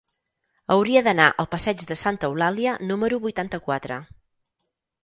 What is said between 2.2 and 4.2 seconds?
Eulàlia número vuitanta-quatre.